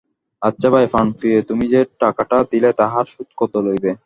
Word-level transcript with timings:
আচ্ছা 0.41 0.67
ভাই 0.69 0.85
প্রাণপ্রিয়ে, 0.87 1.39
তুমি 1.41 1.65
যে 1.67 1.79
টাকাটা 1.99 2.37
দিলে, 2.51 2.69
তাহার 2.73 3.05
সুদ 3.05 3.29
কত 3.37 3.53
লইবে? 3.65 3.91